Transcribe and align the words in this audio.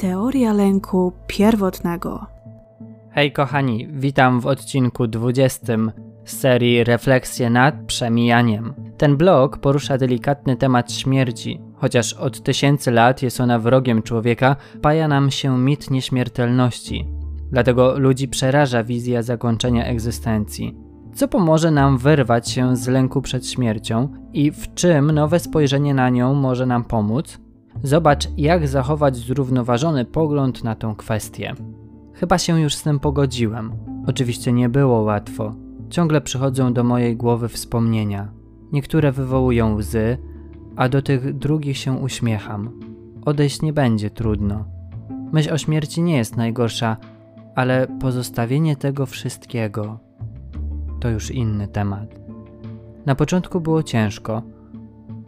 Teoria 0.00 0.52
lęku 0.52 1.12
pierwotnego. 1.26 2.26
Hej 3.10 3.32
kochani, 3.32 3.88
witam 3.90 4.40
w 4.40 4.46
odcinku 4.46 5.06
20 5.06 5.76
z 6.24 6.36
serii 6.36 6.84
Refleksje 6.84 7.50
nad 7.50 7.74
przemijaniem. 7.86 8.74
Ten 8.96 9.16
blog 9.16 9.58
porusza 9.58 9.98
delikatny 9.98 10.56
temat 10.56 10.92
śmierci. 10.92 11.60
Chociaż 11.76 12.14
od 12.14 12.42
tysięcy 12.42 12.90
lat 12.90 13.22
jest 13.22 13.40
ona 13.40 13.58
wrogiem 13.58 14.02
człowieka, 14.02 14.56
paja 14.82 15.08
nam 15.08 15.30
się 15.30 15.58
mit 15.58 15.90
nieśmiertelności. 15.90 17.08
Dlatego 17.52 17.98
ludzi 17.98 18.28
przeraża 18.28 18.84
wizja 18.84 19.22
zakończenia 19.22 19.84
egzystencji. 19.84 20.76
Co 21.14 21.28
pomoże 21.28 21.70
nam 21.70 21.98
wyrwać 21.98 22.50
się 22.50 22.76
z 22.76 22.88
lęku 22.88 23.22
przed 23.22 23.46
śmiercią 23.46 24.08
i 24.32 24.50
w 24.50 24.74
czym 24.74 25.10
nowe 25.10 25.38
spojrzenie 25.38 25.94
na 25.94 26.10
nią 26.10 26.34
może 26.34 26.66
nam 26.66 26.84
pomóc? 26.84 27.38
Zobacz, 27.82 28.28
jak 28.36 28.68
zachować 28.68 29.16
zrównoważony 29.16 30.04
pogląd 30.04 30.64
na 30.64 30.74
tą 30.74 30.94
kwestię. 30.94 31.54
Chyba 32.14 32.38
się 32.38 32.60
już 32.60 32.74
z 32.74 32.82
tym 32.82 33.00
pogodziłem. 33.00 33.72
Oczywiście 34.06 34.52
nie 34.52 34.68
było 34.68 35.02
łatwo. 35.02 35.54
Ciągle 35.90 36.20
przychodzą 36.20 36.72
do 36.72 36.84
mojej 36.84 37.16
głowy 37.16 37.48
wspomnienia. 37.48 38.32
Niektóre 38.72 39.12
wywołują 39.12 39.74
łzy, 39.74 40.18
a 40.76 40.88
do 40.88 41.02
tych 41.02 41.38
drugich 41.38 41.76
się 41.76 41.92
uśmiecham. 41.92 42.70
Odejść 43.26 43.62
nie 43.62 43.72
będzie 43.72 44.10
trudno. 44.10 44.64
Myśl 45.32 45.54
o 45.54 45.58
śmierci 45.58 46.02
nie 46.02 46.16
jest 46.16 46.36
najgorsza, 46.36 46.96
ale 47.54 47.86
pozostawienie 48.00 48.76
tego 48.76 49.06
wszystkiego 49.06 50.10
to 51.00 51.08
już 51.08 51.30
inny 51.30 51.68
temat. 51.68 52.20
Na 53.06 53.14
początku 53.14 53.60
było 53.60 53.82
ciężko. 53.82 54.42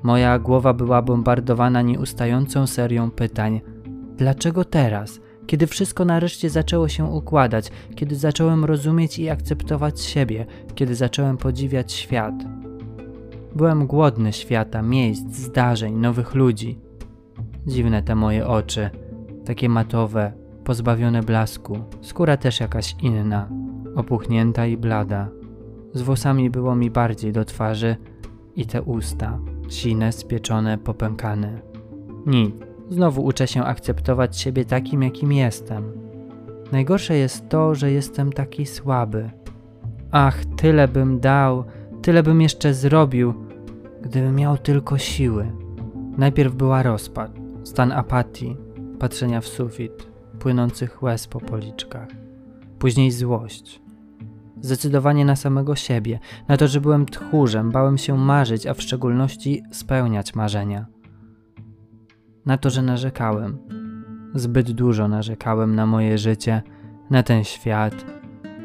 Moja 0.03 0.39
głowa 0.39 0.73
była 0.73 1.03
bombardowana 1.03 1.83
nieustającą 1.83 2.67
serią 2.67 3.11
pytań: 3.11 3.61
dlaczego 4.17 4.65
teraz? 4.65 5.21
Kiedy 5.47 5.67
wszystko 5.67 6.05
nareszcie 6.05 6.51
zaczęło 6.51 6.89
się 6.89 7.05
układać, 7.05 7.71
kiedy 7.95 8.17
zacząłem 8.17 8.65
rozumieć 8.65 9.19
i 9.19 9.29
akceptować 9.29 10.01
siebie, 10.01 10.47
kiedy 10.75 10.95
zacząłem 10.95 11.37
podziwiać 11.37 11.93
świat. 11.93 12.35
Byłem 13.57 13.87
głodny 13.87 14.33
świata, 14.33 14.83
miejsc, 14.83 15.27
zdarzeń, 15.33 15.95
nowych 15.95 16.35
ludzi. 16.35 16.79
Dziwne 17.67 18.03
te 18.03 18.15
moje 18.15 18.47
oczy, 18.47 18.91
takie 19.45 19.69
matowe, 19.69 20.33
pozbawione 20.65 21.23
blasku, 21.23 21.79
skóra 22.01 22.37
też 22.37 22.61
jakaś 22.61 22.97
inna, 23.03 23.49
opuchnięta 23.95 24.67
i 24.67 24.77
blada. 24.77 25.29
Z 25.95 26.03
włosami 26.03 26.51
było 26.51 26.75
mi 26.77 26.91
bardziej 26.91 27.33
do 27.33 27.45
twarzy 27.45 27.97
i 28.57 28.67
te 28.67 28.83
usta, 28.83 29.39
sine, 29.73 30.13
spieczone, 30.13 30.79
popękane. 30.79 31.61
Nic, 32.27 32.55
znowu 32.91 33.25
uczę 33.25 33.47
się 33.47 33.65
akceptować 33.65 34.39
siebie 34.39 34.65
takim, 34.65 35.03
jakim 35.03 35.33
jestem. 35.33 35.93
Najgorsze 36.73 37.17
jest 37.17 37.49
to, 37.49 37.75
że 37.75 37.93
jestem 37.93 38.33
taki 38.33 38.67
słaby. 38.67 39.31
Ach, 40.11 40.45
tyle 40.57 40.89
bym 40.89 41.21
dał, 41.21 41.65
tyle 42.03 42.23
bym 42.23 42.41
jeszcze 42.41 42.75
zrobił, 42.75 43.35
gdybym 44.03 44.37
miał 44.37 44.59
tylko 44.59 44.99
siły. 44.99 45.53
Najpierw 46.19 46.55
była 46.55 46.83
rozpad, 46.83 47.31
stan 47.65 47.93
apatii, 47.93 48.57
patrzenia 48.99 49.41
w 49.41 49.47
sufit, 49.47 50.07
płynących 50.39 51.03
łez 51.03 51.27
po 51.27 51.41
policzkach. 51.41 52.09
Później 52.79 53.11
złość. 53.11 53.83
Zdecydowanie 54.63 55.25
na 55.25 55.37
samego 55.37 55.77
siebie, 55.77 56.19
na 56.49 56.57
to, 56.57 56.69
że 56.69 56.81
byłem 56.81 57.07
tchórzem, 57.07 57.71
bałem 57.71 57.99
się 57.99 58.17
marzyć, 58.17 58.67
a 58.67 58.75
w 58.75 58.83
szczególności 58.83 59.63
spełniać 59.73 60.35
marzenia. 60.35 60.87
Na 62.47 62.59
to, 62.59 62.71
że 62.71 62.83
narzekałem. 62.83 63.59
Zbyt 64.35 64.73
dużo 64.73 65.09
narzekałem 65.09 65.75
na 65.75 65.87
moje 65.87 66.19
życie, 66.19 66.63
na 67.11 67.23
ten 67.23 67.45
świat, 67.45 68.05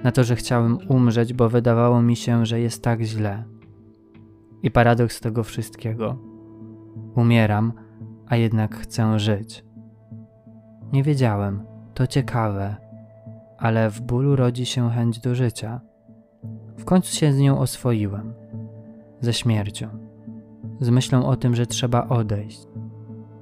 na 0.03 0.11
to, 0.11 0.23
że 0.23 0.35
chciałem 0.35 0.77
umrzeć, 0.89 1.33
bo 1.33 1.49
wydawało 1.49 2.01
mi 2.01 2.15
się, 2.15 2.45
że 2.45 2.59
jest 2.59 2.83
tak 2.83 3.01
źle. 3.01 3.43
I 4.63 4.71
paradoks 4.71 5.19
tego 5.19 5.43
wszystkiego. 5.43 6.17
Umieram, 7.15 7.73
a 8.27 8.35
jednak 8.35 8.75
chcę 8.75 9.19
żyć. 9.19 9.65
Nie 10.93 11.03
wiedziałem, 11.03 11.63
to 11.93 12.07
ciekawe, 12.07 12.75
ale 13.57 13.89
w 13.89 14.01
bólu 14.01 14.35
rodzi 14.35 14.65
się 14.65 14.89
chęć 14.89 15.19
do 15.19 15.35
życia. 15.35 15.81
W 16.77 16.85
końcu 16.85 17.15
się 17.15 17.33
z 17.33 17.39
nią 17.39 17.59
oswoiłem. 17.59 18.33
Ze 19.21 19.33
śmiercią. 19.33 19.87
Z 20.79 20.89
myślą 20.89 21.25
o 21.25 21.35
tym, 21.35 21.55
że 21.55 21.65
trzeba 21.65 22.07
odejść. 22.07 22.67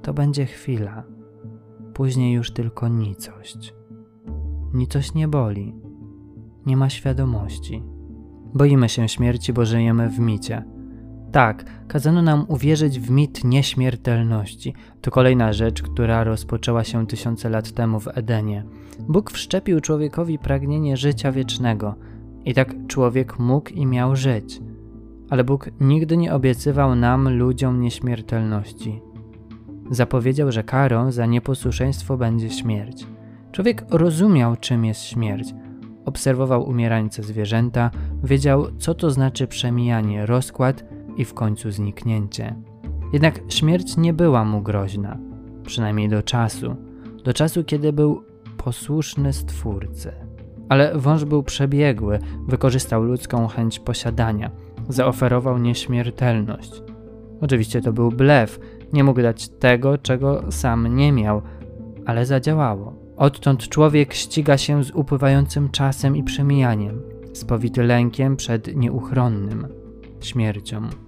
To 0.02 0.14
będzie 0.14 0.46
chwila. 0.46 1.04
Później 1.94 2.32
już 2.32 2.50
tylko 2.50 2.88
nicość. 2.88 3.74
Nicość 4.74 5.14
nie 5.14 5.28
boli. 5.28 5.74
Nie 6.66 6.76
ma 6.76 6.90
świadomości. 6.90 7.82
Boimy 8.54 8.88
się 8.88 9.08
śmierci, 9.08 9.52
bo 9.52 9.64
żyjemy 9.64 10.08
w 10.08 10.18
micie 10.18 10.75
tak, 11.36 11.64
kazano 11.88 12.22
nam 12.22 12.44
uwierzyć 12.48 13.00
w 13.00 13.10
mit 13.10 13.44
nieśmiertelności. 13.44 14.74
To 15.00 15.10
kolejna 15.10 15.52
rzecz, 15.52 15.82
która 15.82 16.24
rozpoczęła 16.24 16.84
się 16.84 17.06
tysiące 17.06 17.48
lat 17.48 17.72
temu 17.72 18.00
w 18.00 18.08
Edenie. 18.08 18.64
Bóg 19.08 19.30
wszczepił 19.30 19.80
człowiekowi 19.80 20.38
pragnienie 20.38 20.96
życia 20.96 21.32
wiecznego. 21.32 21.94
I 22.44 22.54
tak 22.54 22.74
człowiek 22.86 23.38
mógł 23.38 23.70
i 23.70 23.86
miał 23.86 24.16
żyć. 24.16 24.60
Ale 25.30 25.44
Bóg 25.44 25.70
nigdy 25.80 26.16
nie 26.16 26.34
obiecywał 26.34 26.94
nam, 26.94 27.38
ludziom, 27.38 27.80
nieśmiertelności. 27.80 29.02
Zapowiedział, 29.90 30.52
że 30.52 30.62
karą 30.62 31.12
za 31.12 31.26
nieposłuszeństwo 31.26 32.16
będzie 32.16 32.50
śmierć. 32.50 33.06
Człowiek 33.52 33.84
rozumiał, 33.90 34.56
czym 34.56 34.84
jest 34.84 35.02
śmierć. 35.02 35.54
Obserwował 36.04 36.68
umierające 36.68 37.22
zwierzęta, 37.22 37.90
wiedział, 38.24 38.66
co 38.78 38.94
to 38.94 39.10
znaczy 39.10 39.46
przemijanie, 39.46 40.26
rozkład 40.26 40.95
i 41.16 41.24
w 41.24 41.34
końcu 41.34 41.70
zniknięcie. 41.70 42.54
Jednak 43.12 43.40
śmierć 43.48 43.96
nie 43.96 44.12
była 44.12 44.44
mu 44.44 44.62
groźna, 44.62 45.18
przynajmniej 45.66 46.08
do 46.08 46.22
czasu, 46.22 46.76
do 47.24 47.32
czasu, 47.32 47.64
kiedy 47.64 47.92
był 47.92 48.22
posłuszny 48.56 49.32
Stwórcy. 49.32 50.12
Ale 50.68 50.98
wąż 50.98 51.24
był 51.24 51.42
przebiegły, 51.42 52.18
wykorzystał 52.48 53.02
ludzką 53.02 53.46
chęć 53.46 53.78
posiadania, 53.78 54.50
zaoferował 54.88 55.58
nieśmiertelność. 55.58 56.82
Oczywiście 57.40 57.80
to 57.80 57.92
był 57.92 58.10
blef, 58.10 58.60
nie 58.92 59.04
mógł 59.04 59.22
dać 59.22 59.48
tego, 59.48 59.98
czego 59.98 60.52
sam 60.52 60.96
nie 60.96 61.12
miał, 61.12 61.42
ale 62.06 62.26
zadziałało. 62.26 62.94
Odtąd 63.16 63.68
człowiek 63.68 64.14
ściga 64.14 64.58
się 64.58 64.84
z 64.84 64.90
upływającym 64.90 65.70
czasem 65.70 66.16
i 66.16 66.22
przemijaniem, 66.22 67.02
spowity 67.32 67.82
lękiem 67.82 68.36
przed 68.36 68.76
nieuchronnym 68.76 69.68
śmiercią. 70.20 71.05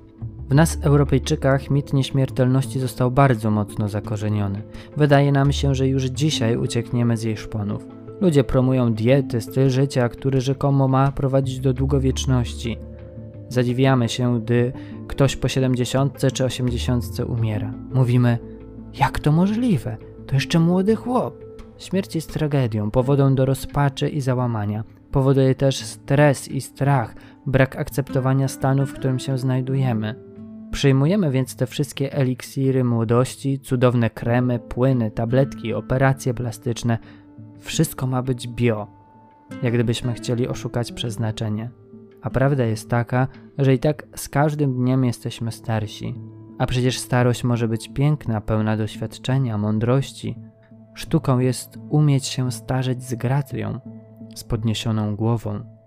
W 0.49 0.55
nas, 0.55 0.79
Europejczykach, 0.83 1.71
mit 1.71 1.93
nieśmiertelności 1.93 2.81
został 2.81 3.11
bardzo 3.11 3.51
mocno 3.51 3.89
zakorzeniony. 3.89 4.63
Wydaje 4.97 5.33
nam 5.33 5.53
się, 5.53 5.75
że 5.75 5.89
już 5.89 6.05
dzisiaj 6.05 6.57
uciekniemy 6.57 7.17
z 7.17 7.23
jej 7.23 7.37
szponów. 7.37 7.87
Ludzie 8.21 8.45
promują 8.45 8.95
diety, 8.95 9.41
styl 9.41 9.71
życia, 9.71 10.09
który 10.09 10.41
rzekomo 10.41 10.89
ma 10.89 11.13
prowadzić 11.13 11.61
do 11.61 11.73
długowieczności. 11.73 12.79
Zadziwiamy 13.49 14.09
się, 14.09 14.41
gdy 14.41 14.73
ktoś 15.09 15.37
po 15.37 15.49
70 15.49 16.33
czy 16.33 16.45
80 16.45 17.05
umiera. 17.27 17.75
Mówimy, 17.95 18.39
jak 19.01 19.19
to 19.19 19.33
możliwe? 19.33 19.97
To 20.27 20.35
jeszcze 20.35 20.59
młody 20.59 20.97
chłop. 20.97 21.45
Śmierć 21.79 22.15
jest 22.15 22.33
tragedią, 22.33 22.91
powodem 22.91 23.35
do 23.35 23.45
rozpaczy 23.45 24.09
i 24.09 24.21
załamania. 24.21 24.85
Powoduje 25.11 25.55
też 25.55 25.77
stres 25.77 26.49
i 26.49 26.61
strach, 26.61 27.15
brak 27.47 27.77
akceptowania 27.77 28.49
stanu, 28.49 28.87
w 28.87 28.95
którym 28.95 29.19
się 29.19 29.39
znajdujemy. 29.39 30.28
Przyjmujemy 30.79 31.31
więc 31.31 31.57
te 31.57 31.67
wszystkie 31.67 32.13
eliksiry 32.13 32.85
młodości, 32.85 33.61
cudowne 33.61 34.11
kremy, 34.11 34.59
płyny, 34.59 35.11
tabletki, 35.11 35.75
operacje 35.75 36.35
plastyczne. 36.35 36.99
Wszystko 37.59 38.07
ma 38.07 38.23
być 38.23 38.49
bio, 38.49 38.87
jak 39.63 39.75
gdybyśmy 39.75 40.15
chcieli 40.15 40.49
oszukać 40.49 40.93
przeznaczenie. 40.93 41.71
A 42.23 42.31
prawda 42.31 42.65
jest 42.65 42.91
taka, 42.91 43.29
że 43.59 43.75
i 43.75 43.79
tak 43.79 44.07
z 44.17 44.29
każdym 44.29 44.75
dniem 44.75 45.05
jesteśmy 45.05 45.53
starsi. 45.53 46.15
A 46.59 46.67
przecież 46.67 46.99
starość 46.99 47.45
może 47.45 47.69
być 47.69 47.89
piękna, 47.89 48.41
pełna 48.41 48.77
doświadczenia, 48.77 49.59
mądrości. 49.59 50.39
Sztuką 50.95 51.39
jest 51.39 51.79
umieć 51.91 52.27
się 52.27 52.53
starzeć 52.53 53.03
z 53.03 53.15
gracją, 53.15 53.81
z 54.35 54.45
podniesioną 54.45 55.17
głową. 55.17 55.78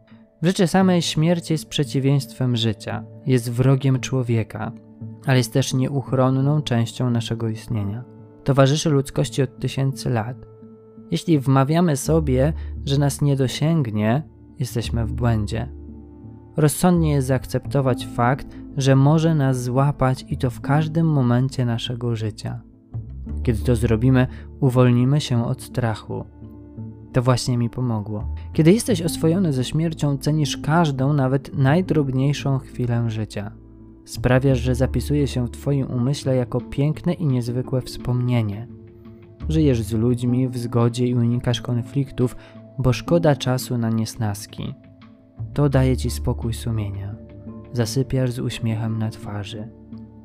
W 0.42 0.46
rzeczy 0.46 0.68
samej 0.68 1.02
śmierć 1.02 1.52
jest 1.52 1.70
przeciwieństwem 1.70 2.56
życia, 2.56 3.04
jest 3.26 3.52
wrogiem 3.52 4.00
człowieka, 4.00 4.72
ale 5.26 5.38
jest 5.38 5.54
też 5.54 5.74
nieuchronną 5.74 6.62
częścią 6.62 7.10
naszego 7.10 7.50
istnienia. 7.50 8.04
Towarzyszy 8.44 8.90
ludzkości 8.90 9.42
od 9.42 9.60
tysięcy 9.60 10.10
lat. 10.10 10.38
Jeśli 11.12 11.40
wmawiamy 11.40 11.98
sobie, 11.98 12.54
że 12.86 12.98
nas 12.98 13.22
nie 13.22 13.36
dosięgnie, 13.36 14.24
jesteśmy 14.60 15.06
w 15.06 15.14
błędzie. 15.14 15.70
Rozsądnie 16.58 17.12
jest 17.12 17.28
zaakceptować 17.28 18.08
fakt, 18.16 18.48
że 18.78 18.96
może 18.96 19.36
nas 19.36 19.64
złapać 19.64 20.26
i 20.30 20.38
to 20.38 20.50
w 20.50 20.62
każdym 20.62 21.08
momencie 21.08 21.66
naszego 21.66 22.16
życia. 22.16 22.62
Kiedy 23.44 23.60
to 23.60 23.76
zrobimy, 23.76 24.28
uwolnimy 24.60 25.22
się 25.22 25.46
od 25.46 25.62
strachu. 25.62 26.26
To 27.13 27.22
właśnie 27.22 27.58
mi 27.58 27.69
pomogło. 27.69 28.28
Kiedy 28.54 28.72
jesteś 28.74 29.02
oswojony 29.02 29.54
ze 29.54 29.63
śmiercią, 29.63 30.18
cenisz 30.18 30.58
każdą, 30.58 31.13
nawet 31.13 31.58
najdrobniejszą 31.58 32.60
chwilę 32.60 33.10
życia. 33.10 33.52
Sprawiasz, 34.06 34.60
że 34.60 34.75
zapisuje 34.75 35.28
się 35.28 35.48
w 35.48 35.52
Twoim 35.52 35.92
umyśle 35.92 36.36
jako 36.36 36.62
piękne 36.62 37.13
i 37.13 37.25
niezwykłe 37.25 37.81
wspomnienie. 37.81 38.68
Żyjesz 39.50 39.81
z 39.81 39.94
ludźmi 39.94 40.50
w 40.50 40.58
zgodzie 40.58 41.08
i 41.08 41.16
unikasz 41.16 41.62
konfliktów, 41.62 42.36
bo 42.78 42.94
szkoda 42.94 43.36
czasu 43.36 43.78
na 43.78 43.90
niesnaski. 43.90 44.74
To 45.54 45.69
daje 45.69 45.98
Ci 45.98 46.10
spokój 46.10 46.54
sumienia. 46.54 47.16
Zasypiasz 47.74 48.31
z 48.31 48.40
uśmiechem 48.40 48.98
na 48.98 49.10
twarzy. 49.10 49.68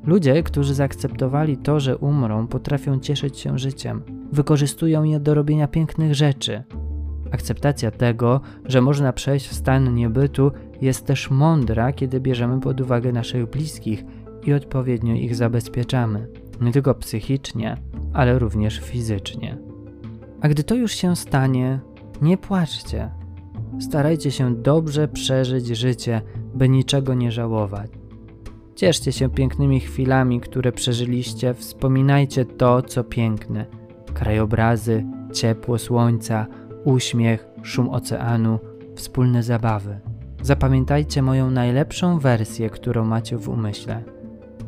Ludzie, 0.03 0.43
którzy 0.43 0.73
zaakceptowali 0.73 1.57
to, 1.57 1.79
że 1.79 1.97
umrą, 1.97 2.47
potrafią 2.47 2.99
cieszyć 2.99 3.39
się 3.39 3.59
życiem. 3.59 4.01
Wykorzystują 4.31 5.03
je 5.03 5.19
do 5.19 5.33
robienia 5.33 5.67
pięknych 5.67 6.15
rzeczy. 6.15 6.63
Akceptacja 7.31 7.91
tego, 7.91 8.41
że 8.65 8.81
można 8.81 9.13
przejść 9.13 9.47
w 9.47 9.53
stan 9.53 9.95
niebytu, 9.95 10.51
jest 10.81 11.05
też 11.05 11.31
mądra, 11.31 11.93
kiedy 11.93 12.19
bierzemy 12.19 12.59
pod 12.59 12.81
uwagę 12.81 13.11
naszych 13.11 13.49
bliskich 13.49 14.03
i 14.43 14.53
odpowiednio 14.53 15.13
ich 15.13 15.35
zabezpieczamy. 15.35 16.27
Nie 16.61 16.71
tylko 16.71 16.95
psychicznie, 16.95 17.77
ale 18.13 18.39
również 18.39 18.79
fizycznie. 18.79 19.57
A 20.41 20.47
gdy 20.47 20.63
to 20.63 20.75
już 20.75 20.91
się 20.91 21.15
stanie, 21.15 21.79
nie 22.21 22.37
płaczcie. 22.37 23.11
Starajcie 23.79 24.31
się 24.31 24.55
dobrze 24.55 25.07
przeżyć 25.07 25.67
życie, 25.67 26.21
by 26.55 26.69
niczego 26.69 27.13
nie 27.13 27.31
żałować. 27.31 27.91
Cieszcie 28.75 29.11
się 29.11 29.29
pięknymi 29.29 29.79
chwilami, 29.79 30.39
które 30.39 30.71
przeżyliście, 30.71 31.53
wspominajcie 31.53 32.45
to, 32.45 32.81
co 32.81 33.03
piękne. 33.03 33.65
Krajobrazy, 34.13 35.05
ciepło 35.33 35.77
słońca, 35.77 36.47
uśmiech, 36.83 37.47
szum 37.63 37.89
oceanu, 37.89 38.59
wspólne 38.95 39.43
zabawy. 39.43 39.99
Zapamiętajcie 40.41 41.21
moją 41.21 41.51
najlepszą 41.51 42.19
wersję, 42.19 42.69
którą 42.69 43.05
macie 43.05 43.37
w 43.37 43.49
umyśle. 43.49 44.03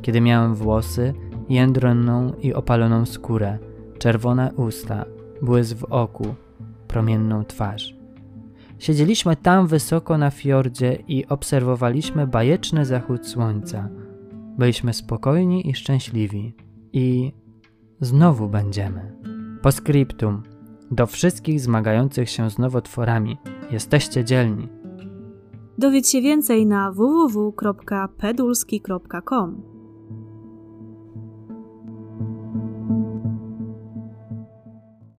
Kiedy 0.01 0.21
miałem 0.21 0.55
włosy, 0.55 1.13
jędronną 1.49 2.33
i 2.41 2.53
opaloną 2.53 3.05
skórę, 3.05 3.57
czerwone 3.99 4.53
usta, 4.53 5.05
błysk 5.41 5.77
w 5.77 5.83
oku, 5.83 6.35
promienną 6.87 7.45
twarz. 7.45 7.95
Siedzieliśmy 8.79 9.35
tam 9.35 9.67
wysoko 9.67 10.17
na 10.17 10.31
fiordzie 10.31 10.97
i 11.07 11.27
obserwowaliśmy 11.27 12.27
bajeczny 12.27 12.85
zachód 12.85 13.27
słońca. 13.27 13.89
Byliśmy 14.57 14.93
spokojni 14.93 15.69
i 15.69 15.75
szczęśliwi. 15.75 16.55
I 16.93 17.33
znowu 18.01 18.49
będziemy. 18.49 19.11
Postscriptum. 19.61 20.43
Do 20.91 21.07
wszystkich 21.07 21.59
zmagających 21.59 22.29
się 22.29 22.49
z 22.49 22.57
nowotworami. 22.57 23.37
Jesteście 23.71 24.23
dzielni. 24.23 24.67
Dowiedz 25.77 26.09
się 26.09 26.21
więcej 26.21 26.65
na 26.65 26.91
www.pedulski.com. 26.91 29.78